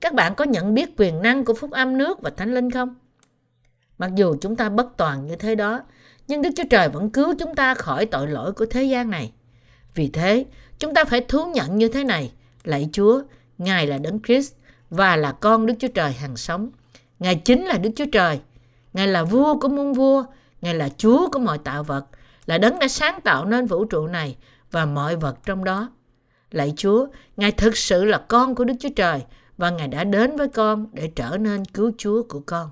[0.00, 2.94] Các bạn có nhận biết quyền năng của phúc âm nước và thánh linh không?
[3.98, 5.80] Mặc dù chúng ta bất toàn như thế đó,
[6.28, 9.32] nhưng Đức Chúa Trời vẫn cứu chúng ta khỏi tội lỗi của thế gian này.
[9.94, 10.44] Vì thế,
[10.78, 12.32] chúng ta phải thú nhận như thế này.
[12.64, 13.22] Lạy Chúa,
[13.58, 14.54] Ngài là Đấng Christ
[14.90, 16.70] và là con Đức Chúa Trời hàng sống.
[17.18, 18.40] Ngài chính là Đức Chúa Trời.
[18.92, 20.24] Ngài là vua của muôn vua.
[20.60, 22.06] Ngài là Chúa của mọi tạo vật.
[22.46, 24.36] Là Đấng đã sáng tạo nên vũ trụ này
[24.70, 25.90] và mọi vật trong đó.
[26.50, 27.06] Lạy Chúa,
[27.36, 29.22] Ngài thực sự là con của Đức Chúa Trời
[29.56, 32.70] và Ngài đã đến với con để trở nên cứu Chúa của con.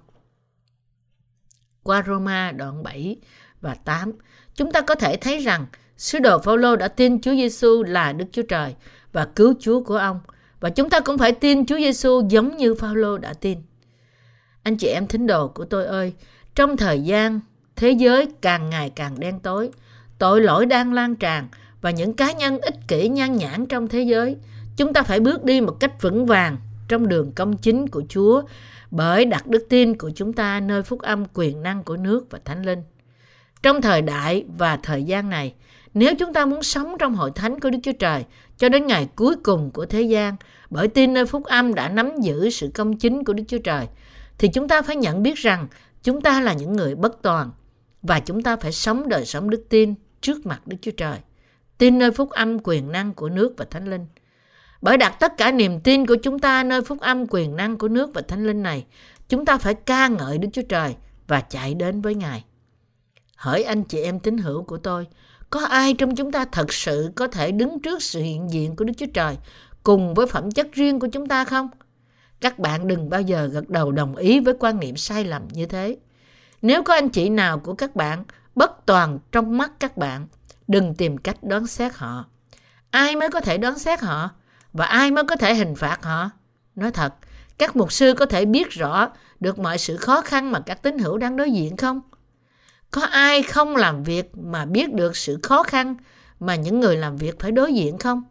[1.83, 3.17] Qua Roma đoạn 7
[3.61, 4.13] và 8,
[4.55, 5.67] chúng ta có thể thấy rằng
[5.97, 8.75] sứ đồ Phaolô đã tin Chúa Giêsu là Đức Chúa Trời
[9.13, 10.21] và cứu Chúa của ông
[10.61, 13.59] và chúng ta cũng phải tin Chúa Giêsu giống như Phaolô đã tin.
[14.63, 16.13] Anh chị em thính đồ của tôi ơi,
[16.55, 17.41] trong thời gian
[17.77, 19.71] thế giới càng ngày càng đen tối,
[20.19, 21.49] tội lỗi đang lan tràn
[21.81, 24.37] và những cá nhân ích kỷ nhan nhản trong thế giới,
[24.77, 26.57] chúng ta phải bước đi một cách vững vàng
[26.89, 28.43] trong đường công chính của Chúa
[28.91, 32.39] bởi đặt đức tin của chúng ta nơi phúc âm quyền năng của nước và
[32.45, 32.83] thánh linh.
[33.63, 35.55] Trong thời đại và thời gian này,
[35.95, 38.25] nếu chúng ta muốn sống trong hội thánh của Đức Chúa Trời
[38.59, 40.37] cho đến ngày cuối cùng của thế gian,
[40.71, 43.87] bởi tin nơi phúc âm đã nắm giữ sự công chính của Đức Chúa Trời,
[44.39, 45.69] thì chúng ta phải nhận biết rằng
[46.03, 47.51] chúng ta là những người bất toàn
[48.03, 51.19] và chúng ta phải sống đời sống đức tin trước mặt Đức Chúa Trời.
[51.79, 54.07] Tin nơi phúc âm quyền năng của nước và thánh linh.
[54.85, 57.89] Bởi đặt tất cả niềm tin của chúng ta nơi phúc âm quyền năng của
[57.89, 58.85] nước và thánh linh này,
[59.29, 62.45] chúng ta phải ca ngợi Đức Chúa Trời và chạy đến với Ngài.
[63.37, 65.07] Hỡi anh chị em tín hữu của tôi,
[65.51, 68.85] có ai trong chúng ta thật sự có thể đứng trước sự hiện diện của
[68.85, 69.37] Đức Chúa Trời
[69.83, 71.69] cùng với phẩm chất riêng của chúng ta không?
[72.41, 75.67] Các bạn đừng bao giờ gật đầu đồng ý với quan niệm sai lầm như
[75.67, 75.97] thế.
[76.63, 80.27] Nếu có anh chị nào của các bạn bất toàn trong mắt các bạn,
[80.69, 82.25] đừng tìm cách đoán xét họ.
[82.91, 84.31] Ai mới có thể đoán xét họ?
[84.75, 86.31] Và ai mới có thể hình phạt họ?
[86.75, 87.15] Nói thật,
[87.59, 89.09] các mục sư có thể biết rõ
[89.41, 92.01] được mọi sự khó khăn mà các tín hữu đang đối diện không?
[92.91, 95.97] Có ai không làm việc mà biết được sự khó khăn
[96.41, 98.23] mà những người làm việc phải đối diện không?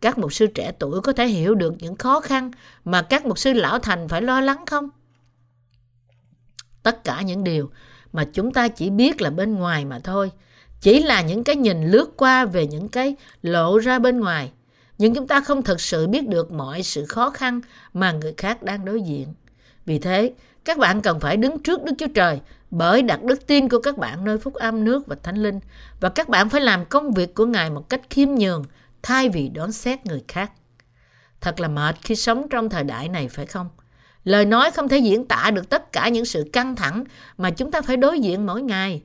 [0.00, 2.50] Các mục sư trẻ tuổi có thể hiểu được những khó khăn
[2.84, 4.88] mà các mục sư lão thành phải lo lắng không?
[6.82, 7.70] Tất cả những điều
[8.12, 10.30] mà chúng ta chỉ biết là bên ngoài mà thôi.
[10.80, 14.52] Chỉ là những cái nhìn lướt qua về những cái lộ ra bên ngoài.
[14.98, 17.60] Nhưng chúng ta không thật sự biết được mọi sự khó khăn
[17.94, 19.34] mà người khác đang đối diện.
[19.86, 20.32] Vì thế,
[20.64, 23.98] các bạn cần phải đứng trước Đức Chúa Trời bởi đặt đức tin của các
[23.98, 25.60] bạn nơi phúc âm nước và thánh linh
[26.00, 28.64] và các bạn phải làm công việc của Ngài một cách khiêm nhường
[29.02, 30.52] thay vì đoán xét người khác.
[31.40, 33.68] Thật là mệt khi sống trong thời đại này phải không?
[34.24, 37.04] Lời nói không thể diễn tả được tất cả những sự căng thẳng
[37.38, 39.02] mà chúng ta phải đối diện mỗi ngày.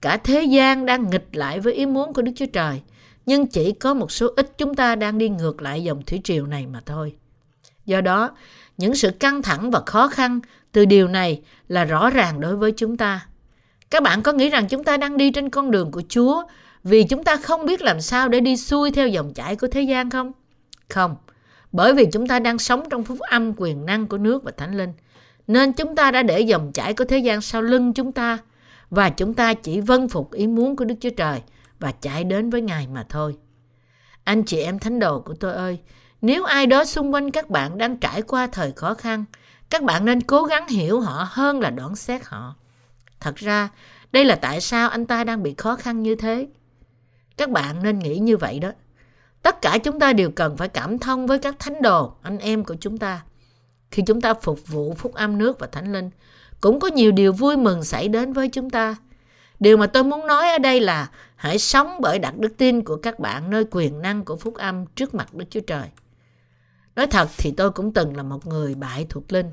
[0.00, 2.82] Cả thế gian đang nghịch lại với ý muốn của Đức Chúa Trời,
[3.26, 6.46] nhưng chỉ có một số ít chúng ta đang đi ngược lại dòng thủy triều
[6.46, 7.16] này mà thôi.
[7.86, 8.30] Do đó,
[8.76, 10.40] những sự căng thẳng và khó khăn
[10.72, 13.26] từ điều này là rõ ràng đối với chúng ta.
[13.90, 16.42] Các bạn có nghĩ rằng chúng ta đang đi trên con đường của Chúa
[16.84, 19.82] vì chúng ta không biết làm sao để đi xuôi theo dòng chảy của thế
[19.82, 20.32] gian không?
[20.88, 21.16] Không,
[21.72, 24.76] bởi vì chúng ta đang sống trong phúc âm quyền năng của nước và thánh
[24.76, 24.92] linh.
[25.46, 28.38] Nên chúng ta đã để dòng chảy của thế gian sau lưng chúng ta
[28.90, 31.40] và chúng ta chỉ vâng phục ý muốn của Đức Chúa Trời
[31.80, 33.36] và chạy đến với Ngài mà thôi.
[34.24, 35.78] Anh chị em thánh đồ của tôi ơi,
[36.22, 39.24] nếu ai đó xung quanh các bạn đang trải qua thời khó khăn,
[39.70, 42.54] các bạn nên cố gắng hiểu họ hơn là đoán xét họ.
[43.20, 43.68] Thật ra,
[44.12, 46.48] đây là tại sao anh ta đang bị khó khăn như thế.
[47.36, 48.70] Các bạn nên nghĩ như vậy đó.
[49.42, 52.64] Tất cả chúng ta đều cần phải cảm thông với các thánh đồ, anh em
[52.64, 53.22] của chúng ta.
[53.90, 56.10] Khi chúng ta phục vụ phúc âm nước và thánh linh,
[56.60, 58.96] cũng có nhiều điều vui mừng xảy đến với chúng ta.
[59.60, 62.96] Điều mà tôi muốn nói ở đây là hãy sống bởi đặt đức tin của
[62.96, 65.88] các bạn nơi quyền năng của phúc âm trước mặt Đức Chúa Trời.
[66.96, 69.50] Nói thật thì tôi cũng từng là một người bại thuộc linh.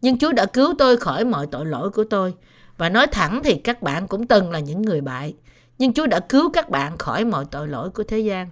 [0.00, 2.34] Nhưng Chúa đã cứu tôi khỏi mọi tội lỗi của tôi.
[2.76, 5.34] Và nói thẳng thì các bạn cũng từng là những người bại.
[5.78, 8.50] Nhưng Chúa đã cứu các bạn khỏi mọi tội lỗi của thế gian.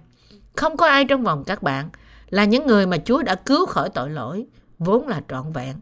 [0.55, 1.89] Không có ai trong vòng các bạn
[2.29, 4.45] là những người mà Chúa đã cứu khỏi tội lỗi,
[4.79, 5.75] vốn là trọn vẹn.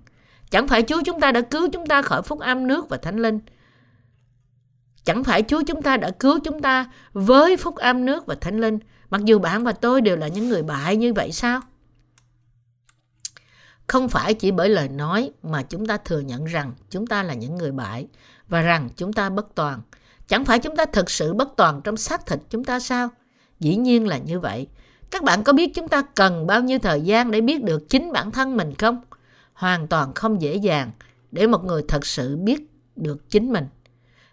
[0.52, 3.18] Chẳng phải Chúa chúng ta đã cứu chúng ta khỏi phúc âm nước và thánh
[3.18, 3.40] linh.
[5.04, 8.60] Chẳng phải Chúa chúng ta đã cứu chúng ta với phúc âm nước và thánh
[8.60, 11.62] linh, mặc dù bạn và tôi đều là những người bại như vậy sao?
[13.88, 17.34] Không phải chỉ bởi lời nói mà chúng ta thừa nhận rằng chúng ta là
[17.34, 18.08] những người bại
[18.48, 19.82] và rằng chúng ta bất toàn.
[20.28, 23.10] Chẳng phải chúng ta thực sự bất toàn trong xác thịt chúng ta sao?
[23.60, 24.68] Dĩ nhiên là như vậy.
[25.12, 28.12] Các bạn có biết chúng ta cần bao nhiêu thời gian để biết được chính
[28.12, 29.02] bản thân mình không?
[29.54, 30.92] Hoàn toàn không dễ dàng
[31.32, 32.62] để một người thật sự biết
[32.96, 33.66] được chính mình.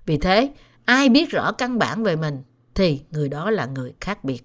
[0.09, 0.51] Vì thế,
[0.85, 2.39] ai biết rõ căn bản về mình
[2.75, 4.43] thì người đó là người khác biệt.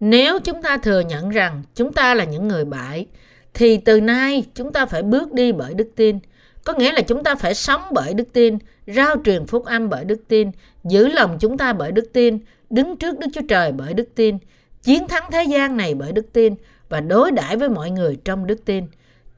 [0.00, 3.06] Nếu chúng ta thừa nhận rằng chúng ta là những người bại,
[3.54, 6.18] thì từ nay chúng ta phải bước đi bởi đức tin.
[6.64, 10.04] Có nghĩa là chúng ta phải sống bởi đức tin, rao truyền phúc âm bởi
[10.04, 10.50] đức tin,
[10.84, 12.38] giữ lòng chúng ta bởi đức tin,
[12.70, 14.38] đứng trước Đức Chúa Trời bởi đức tin,
[14.82, 16.54] chiến thắng thế gian này bởi đức tin
[16.88, 18.86] và đối đãi với mọi người trong đức tin.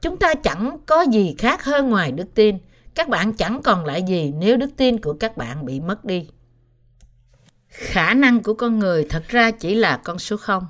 [0.01, 2.57] Chúng ta chẳng có gì khác hơn ngoài đức tin.
[2.95, 6.27] Các bạn chẳng còn lại gì nếu đức tin của các bạn bị mất đi.
[7.67, 10.65] Khả năng của con người thật ra chỉ là con số 0.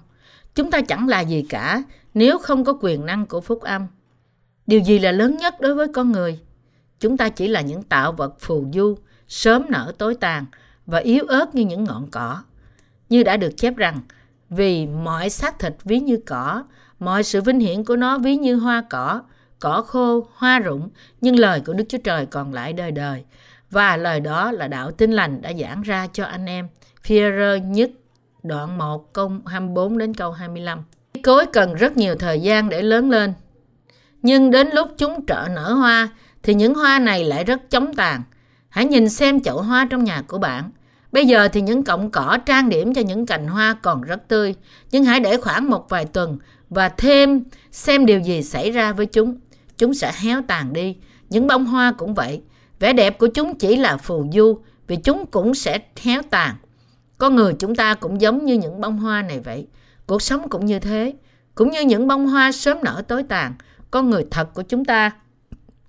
[0.55, 1.83] Chúng ta chẳng là gì cả
[2.13, 3.87] nếu không có quyền năng của phúc âm.
[4.67, 6.39] Điều gì là lớn nhất đối với con người?
[6.99, 10.45] Chúng ta chỉ là những tạo vật phù du, sớm nở tối tàn
[10.85, 12.43] và yếu ớt như những ngọn cỏ.
[13.09, 13.99] Như đã được chép rằng,
[14.49, 16.63] vì mọi xác thịt ví như cỏ,
[16.99, 19.21] mọi sự vinh hiển của nó ví như hoa cỏ,
[19.59, 20.89] cỏ khô, hoa rụng,
[21.21, 23.23] nhưng lời của Đức Chúa Trời còn lại đời đời.
[23.71, 26.67] Và lời đó là đạo tin lành đã giảng ra cho anh em.
[27.03, 27.91] Phi-e-rơ nhất
[28.43, 30.79] đoạn 1 câu 24 đến câu 25.
[31.23, 33.33] Cối cần rất nhiều thời gian để lớn lên.
[34.21, 36.09] Nhưng đến lúc chúng trợ nở hoa
[36.43, 38.21] thì những hoa này lại rất chóng tàn.
[38.69, 40.71] Hãy nhìn xem chậu hoa trong nhà của bạn.
[41.11, 44.55] Bây giờ thì những cọng cỏ trang điểm cho những cành hoa còn rất tươi,
[44.91, 46.37] nhưng hãy để khoảng một vài tuần
[46.69, 49.39] và thêm xem điều gì xảy ra với chúng.
[49.77, 50.97] Chúng sẽ héo tàn đi.
[51.29, 52.41] Những bông hoa cũng vậy.
[52.79, 56.55] Vẻ đẹp của chúng chỉ là phù du vì chúng cũng sẽ héo tàn.
[57.17, 59.67] Con người chúng ta cũng giống như những bông hoa này vậy.
[60.07, 61.13] Cuộc sống cũng như thế.
[61.55, 63.53] Cũng như những bông hoa sớm nở tối tàn,
[63.91, 65.11] con người thật của chúng ta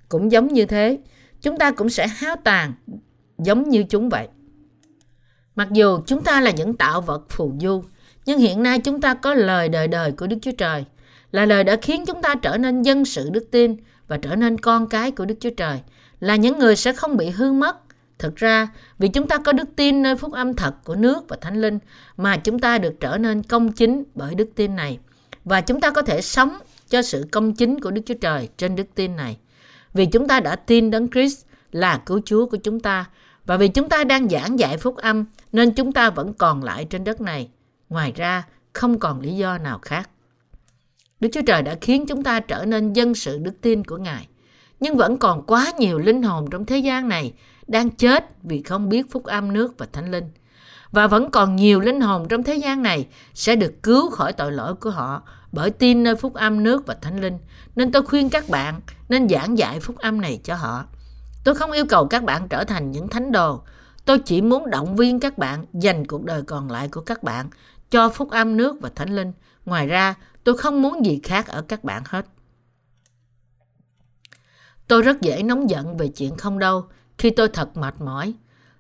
[0.09, 0.99] cũng giống như thế.
[1.43, 2.73] Chúng ta cũng sẽ héo tàn
[3.39, 4.29] giống như chúng vậy.
[5.57, 7.83] Mặc dù chúng ta là những tạo vật phù du,
[8.27, 10.85] nhưng hiện nay chúng ta có lời đời đời của Đức Chúa Trời,
[11.37, 13.77] là lời đã khiến chúng ta trở nên dân sự đức tin
[14.09, 15.81] và trở nên con cái của Đức Chúa Trời,
[16.21, 17.77] là những người sẽ không bị hư mất.
[18.19, 18.69] Thực ra,
[18.99, 21.79] vì chúng ta có đức tin nơi phúc âm thật của nước và thánh linh
[22.17, 24.99] mà chúng ta được trở nên công chính bởi đức tin này.
[25.45, 28.77] Và chúng ta có thể sống cho sự công chính của Đức Chúa Trời trên
[28.77, 29.39] đức tin này.
[29.95, 33.05] Vì chúng ta đã tin đấng Christ là cứu Chúa của chúng ta
[33.47, 36.87] và vì chúng ta đang giảng dạy phúc âm nên chúng ta vẫn còn lại
[36.91, 37.49] trên đất này.
[37.89, 40.11] Ngoài ra, không còn lý do nào khác.
[41.21, 44.29] Đức Chúa Trời đã khiến chúng ta trở nên dân sự đức tin của Ngài.
[44.81, 47.33] Nhưng vẫn còn quá nhiều linh hồn trong thế gian này
[47.67, 50.31] đang chết vì không biết phúc âm nước và thánh linh.
[50.91, 54.53] Và vẫn còn nhiều linh hồn trong thế gian này sẽ được cứu khỏi tội
[54.53, 57.39] lỗi của họ bởi tin nơi phúc âm nước và thánh linh.
[57.77, 60.85] Nên tôi khuyên các bạn nên giảng dạy phúc âm này cho họ.
[61.45, 63.61] Tôi không yêu cầu các bạn trở thành những thánh đồ.
[64.05, 67.51] Tôi chỉ muốn động viên các bạn dành cuộc đời còn lại của các bạn
[67.91, 69.33] cho phúc âm nước và thánh linh.
[69.65, 70.15] Ngoài ra,
[70.47, 72.27] tôi không muốn gì khác ở các bạn hết.
[74.89, 76.85] Tôi rất dễ nóng giận về chuyện không đâu
[77.19, 78.35] khi tôi thật mệt mỏi.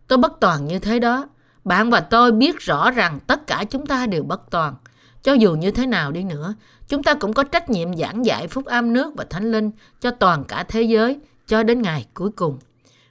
[0.09, 1.29] Tôi bất toàn như thế đó.
[1.64, 4.74] Bạn và tôi biết rõ rằng tất cả chúng ta đều bất toàn.
[5.22, 6.55] Cho dù như thế nào đi nữa,
[6.88, 10.11] chúng ta cũng có trách nhiệm giảng dạy phúc âm nước và thánh linh cho
[10.11, 12.59] toàn cả thế giới cho đến ngày cuối cùng.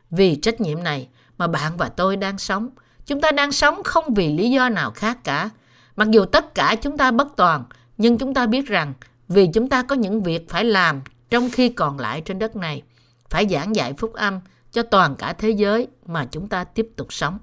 [0.09, 2.69] Vì trách nhiệm này mà bạn và tôi đang sống.
[3.05, 5.49] Chúng ta đang sống không vì lý do nào khác cả.
[5.95, 7.63] Mặc dù tất cả chúng ta bất toàn,
[7.97, 8.93] nhưng chúng ta biết rằng
[9.27, 12.81] vì chúng ta có những việc phải làm trong khi còn lại trên đất này,
[13.29, 14.39] phải giảng dạy phúc âm
[14.71, 17.37] cho toàn cả thế giới mà chúng ta tiếp tục sống.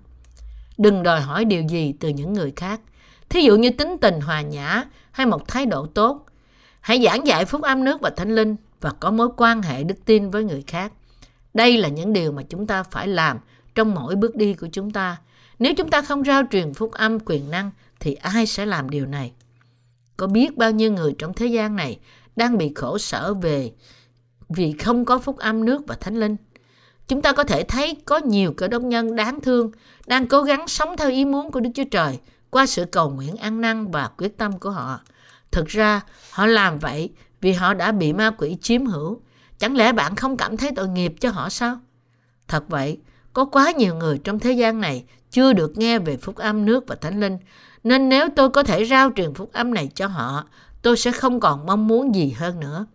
[0.79, 2.81] Đừng đòi hỏi điều gì từ những người khác.
[3.29, 6.27] Thí dụ như tính tình hòa nhã hay một thái độ tốt.
[6.81, 10.05] Hãy giảng dạy phúc âm nước và thánh linh và có mối quan hệ đức
[10.05, 10.93] tin với người khác.
[11.55, 13.39] Đây là những điều mà chúng ta phải làm
[13.75, 15.17] trong mỗi bước đi của chúng ta.
[15.59, 19.07] Nếu chúng ta không rao truyền phúc âm quyền năng thì ai sẽ làm điều
[19.07, 19.33] này?
[20.23, 21.99] Có biết bao nhiêu người trong thế gian này
[22.37, 23.73] đang bị khổ sở về
[24.49, 26.37] vì không có phúc âm nước và thánh linh.
[27.09, 29.71] Chúng ta có thể thấy có nhiều cơ đốc nhân đáng thương
[30.07, 32.19] đang cố gắng sống theo ý muốn của Đức Chúa Trời
[32.51, 35.01] qua sự cầu nguyện ăn năn và quyết tâm của họ.
[35.51, 39.21] Thực ra, họ làm vậy vì họ đã bị ma quỷ chiếm hữu.
[39.59, 41.81] Chẳng lẽ bạn không cảm thấy tội nghiệp cho họ sao?
[42.49, 42.99] Thật vậy,
[43.33, 46.85] có quá nhiều người trong thế gian này chưa được nghe về phúc âm nước
[46.87, 47.39] và thánh linh,
[47.85, 50.45] nên nếu tôi có thể rao truyền phúc âm này cho họ,
[50.83, 52.87] tôi sẽ không còn mong muốn gì hơn nữa.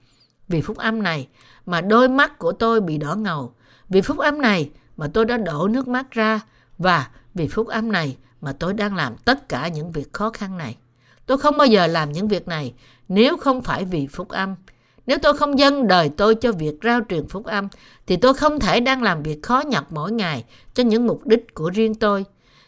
[0.47, 1.27] Vì phúc âm này
[1.65, 3.53] mà đôi mắt của tôi bị đỏ ngầu.
[3.89, 6.39] Vì phúc âm này mà tôi đã đổ nước mắt ra.
[6.77, 10.57] Và vì phúc âm này mà tôi đang làm tất cả những việc khó khăn
[10.57, 10.77] này.
[11.25, 12.73] Tôi không bao giờ làm những việc này
[13.09, 14.55] nếu không phải vì phúc âm.
[15.05, 17.67] Nếu tôi không dâng đời tôi cho việc rao truyền phúc âm,
[18.07, 21.53] thì tôi không thể đang làm việc khó nhọc mỗi ngày cho những mục đích
[21.53, 22.25] của riêng tôi.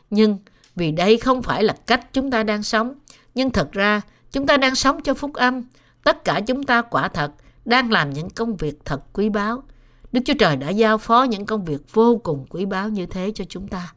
[0.09, 0.37] Nhưng
[0.75, 2.93] vì đây không phải là cách chúng ta đang sống,
[3.35, 4.01] nhưng thật ra
[4.31, 5.63] chúng ta đang sống cho phúc âm.
[6.03, 7.31] Tất cả chúng ta quả thật
[7.65, 9.63] đang làm những công việc thật quý báu.
[10.11, 13.31] Đức Chúa Trời đã giao phó những công việc vô cùng quý báu như thế
[13.35, 13.93] cho chúng ta.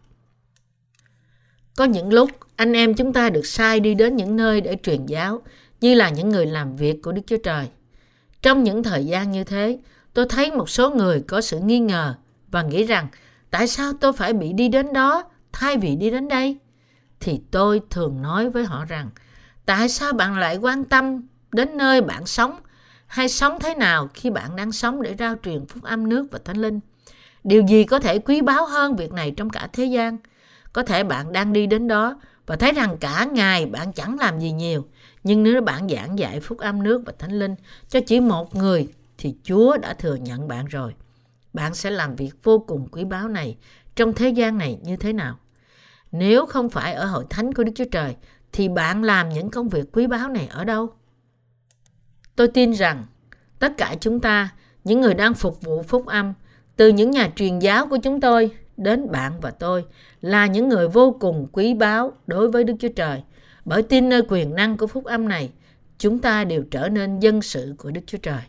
[1.77, 5.07] Có những lúc anh em chúng ta được sai đi đến những nơi để truyền
[5.07, 5.43] giáo,
[5.81, 7.69] như là những người làm việc của Đức Chúa Trời.
[8.43, 9.79] Trong những thời gian như thế,
[10.15, 12.15] tôi thấy một số người có sự nghi ngờ
[12.51, 13.09] và nghĩ rằng
[13.51, 16.57] tại sao tôi phải bị đi đến đó thay vì đi đến đây?
[17.25, 19.11] Thì tôi thường nói với họ rằng,
[19.67, 22.61] tại sao bạn lại quan tâm đến nơi bạn sống
[23.07, 26.39] hay sống thế nào khi bạn đang sống để rao truyền phúc âm nước và
[26.45, 26.81] thánh linh?
[27.45, 30.19] Điều gì có thể quý báu hơn việc này trong cả thế gian?
[30.73, 34.41] Có thể bạn đang đi đến đó và thấy rằng cả ngày bạn chẳng làm
[34.41, 34.87] gì nhiều.
[35.25, 37.55] Nhưng nếu bạn giảng dạy phúc âm nước và thánh linh
[37.89, 40.95] cho chỉ một người thì Chúa đã thừa nhận bạn rồi.
[41.53, 43.57] Bạn sẽ làm việc vô cùng quý báu này
[43.97, 45.39] trong thế gian này như thế nào?
[46.13, 48.17] Nếu không phải ở hội thánh của Đức Chúa Trời
[48.53, 50.91] thì bạn làm những công việc quý báu này ở đâu?
[52.37, 53.07] Tôi tin rằng
[53.59, 54.49] tất cả chúng ta,
[54.85, 56.35] những người đang phục vụ phúc âm,
[56.77, 59.85] từ những nhà truyền giáo của chúng tôi đến bạn và tôi
[60.21, 63.23] là những người vô cùng quý báu đối với Đức Chúa Trời.
[63.65, 65.51] Bởi tin nơi quyền năng của phúc âm này,
[65.99, 68.43] chúng ta đều trở nên dân sự của Đức Chúa Trời.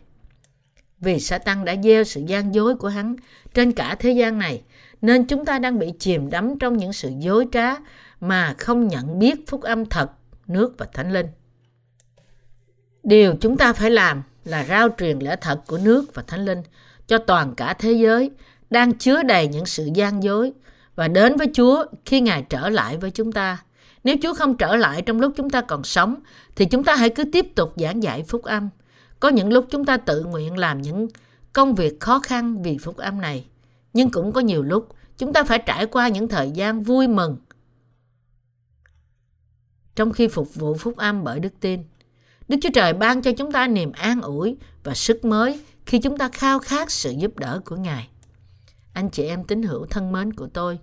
[1.03, 3.15] Vì Satan đã gieo sự gian dối của hắn
[3.53, 4.61] trên cả thế gian này,
[5.01, 7.75] nên chúng ta đang bị chìm đắm trong những sự dối trá
[8.21, 10.11] mà không nhận biết phúc âm thật,
[10.47, 11.27] nước và thánh linh.
[13.03, 16.61] Điều chúng ta phải làm là rao truyền lẽ thật của nước và thánh linh
[17.07, 18.31] cho toàn cả thế giới
[18.69, 20.51] đang chứa đầy những sự gian dối
[20.95, 23.63] và đến với Chúa khi Ngài trở lại với chúng ta.
[24.03, 26.15] Nếu Chúa không trở lại trong lúc chúng ta còn sống,
[26.55, 28.69] thì chúng ta hãy cứ tiếp tục giảng dạy phúc âm.
[29.23, 31.07] Có những lúc chúng ta tự nguyện làm những
[31.53, 33.45] công việc khó khăn vì phúc âm này.
[33.93, 37.37] Nhưng cũng có nhiều lúc chúng ta phải trải qua những thời gian vui mừng
[39.95, 41.83] trong khi phục vụ phúc âm bởi đức tin.
[42.47, 46.17] Đức Chúa Trời ban cho chúng ta niềm an ủi và sức mới khi chúng
[46.17, 48.09] ta khao khát sự giúp đỡ của Ngài.
[48.93, 50.79] Anh chị em tín hữu thân mến của tôi,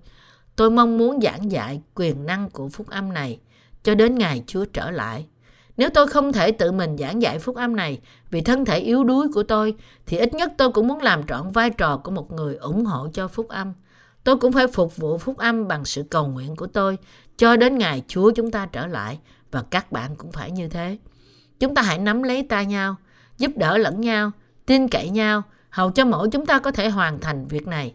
[0.56, 3.40] tôi mong muốn giảng dạy quyền năng của phúc âm này
[3.82, 5.26] cho đến ngày Chúa trở lại.
[5.80, 8.00] Nếu tôi không thể tự mình giảng dạy phúc âm này
[8.30, 9.74] vì thân thể yếu đuối của tôi,
[10.06, 13.08] thì ít nhất tôi cũng muốn làm trọn vai trò của một người ủng hộ
[13.12, 13.72] cho phúc âm.
[14.24, 16.98] Tôi cũng phải phục vụ phúc âm bằng sự cầu nguyện của tôi
[17.36, 19.18] cho đến ngày Chúa chúng ta trở lại
[19.50, 20.98] và các bạn cũng phải như thế.
[21.60, 22.96] Chúng ta hãy nắm lấy tay nhau,
[23.38, 24.30] giúp đỡ lẫn nhau,
[24.66, 27.94] tin cậy nhau, hầu cho mỗi chúng ta có thể hoàn thành việc này.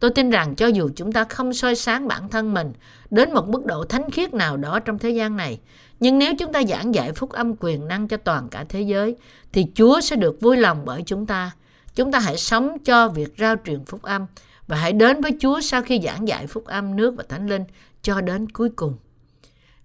[0.00, 2.72] Tôi tin rằng cho dù chúng ta không soi sáng bản thân mình
[3.10, 5.60] đến một mức độ thánh khiết nào đó trong thế gian này,
[6.00, 9.16] nhưng nếu chúng ta giảng dạy phúc âm quyền năng cho toàn cả thế giới,
[9.52, 11.50] thì Chúa sẽ được vui lòng bởi chúng ta.
[11.94, 14.26] Chúng ta hãy sống cho việc rao truyền phúc âm
[14.66, 17.64] và hãy đến với Chúa sau khi giảng dạy phúc âm nước và thánh linh
[18.02, 18.96] cho đến cuối cùng.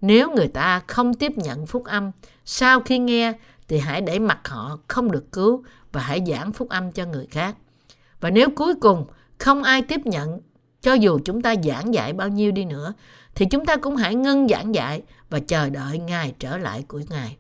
[0.01, 2.11] Nếu người ta không tiếp nhận phúc âm
[2.45, 3.33] sau khi nghe
[3.67, 7.27] thì hãy để mặc họ không được cứu và hãy giảng phúc âm cho người
[7.31, 7.55] khác.
[8.19, 9.05] Và nếu cuối cùng
[9.37, 10.39] không ai tiếp nhận,
[10.81, 12.93] cho dù chúng ta giảng dạy bao nhiêu đi nữa,
[13.35, 17.01] thì chúng ta cũng hãy ngưng giảng dạy và chờ đợi Ngài trở lại của
[17.09, 17.37] Ngài.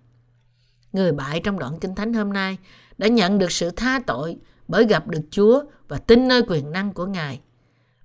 [0.93, 2.57] Người bại trong đoạn Kinh Thánh hôm nay
[2.97, 6.93] đã nhận được sự tha tội bởi gặp được Chúa và tin nơi quyền năng
[6.93, 7.41] của Ngài.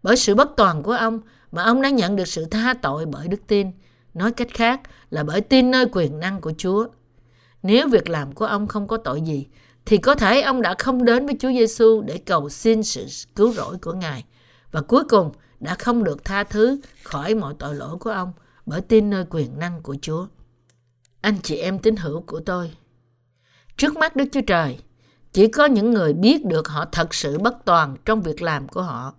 [0.03, 1.21] Bởi sự bất toàn của ông
[1.53, 3.71] mà ông đã nhận được sự tha tội bởi đức tin.
[4.15, 6.87] Nói cách khác là bởi tin nơi quyền năng của Chúa.
[7.63, 9.47] Nếu việc làm của ông không có tội gì,
[9.87, 13.07] thì có thể ông đã không đến với Chúa Giêsu để cầu xin sự
[13.37, 14.25] cứu rỗi của Ngài
[14.71, 18.33] và cuối cùng đã không được tha thứ khỏi mọi tội lỗi của ông
[18.67, 20.27] bởi tin nơi quyền năng của Chúa.
[21.21, 22.73] Anh chị em tín hữu của tôi,
[23.77, 24.79] trước mắt Đức Chúa Trời,
[25.33, 28.83] chỉ có những người biết được họ thật sự bất toàn trong việc làm của
[28.83, 29.15] họ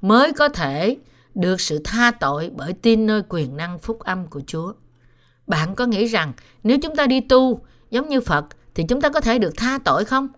[0.00, 0.96] mới có thể
[1.34, 4.72] được sự tha tội bởi tin nơi quyền năng phúc âm của Chúa.
[5.46, 6.32] Bạn có nghĩ rằng
[6.62, 9.78] nếu chúng ta đi tu giống như Phật thì chúng ta có thể được tha
[9.84, 10.28] tội không?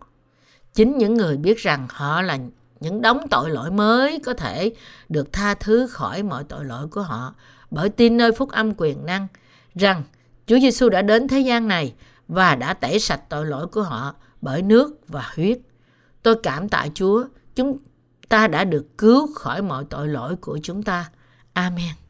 [0.75, 2.39] Chính những người biết rằng họ là
[2.81, 4.75] những đống tội lỗi mới có thể
[5.09, 7.35] được tha thứ khỏi mọi tội lỗi của họ
[7.75, 9.27] bởi tin nơi phúc âm quyền năng
[9.75, 10.03] rằng
[10.47, 11.95] Chúa Giêsu đã đến thế gian này
[12.29, 15.59] và đã tẩy sạch tội lỗi của họ bởi nước và huyết.
[16.22, 17.79] Tôi cảm tạ Chúa, chúng
[18.29, 21.11] ta đã được cứu khỏi mọi tội lỗi của chúng ta.
[21.53, 22.04] Amen.